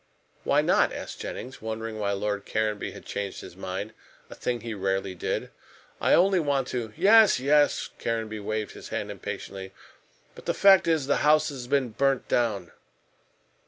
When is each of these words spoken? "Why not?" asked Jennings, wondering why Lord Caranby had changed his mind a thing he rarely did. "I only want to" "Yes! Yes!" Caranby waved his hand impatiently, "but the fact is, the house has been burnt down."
"Why 0.43 0.61
not?" 0.61 0.91
asked 0.91 1.19
Jennings, 1.21 1.61
wondering 1.61 1.99
why 1.99 2.13
Lord 2.13 2.43
Caranby 2.43 2.89
had 2.93 3.05
changed 3.05 3.41
his 3.41 3.55
mind 3.55 3.93
a 4.31 4.33
thing 4.33 4.61
he 4.61 4.73
rarely 4.73 5.13
did. 5.13 5.51
"I 6.01 6.15
only 6.15 6.39
want 6.39 6.67
to" 6.69 6.91
"Yes! 6.97 7.39
Yes!" 7.39 7.89
Caranby 7.99 8.39
waved 8.39 8.71
his 8.71 8.89
hand 8.89 9.11
impatiently, 9.11 9.73
"but 10.33 10.47
the 10.47 10.55
fact 10.55 10.87
is, 10.87 11.05
the 11.05 11.17
house 11.17 11.49
has 11.49 11.67
been 11.67 11.89
burnt 11.89 12.27
down." 12.27 12.71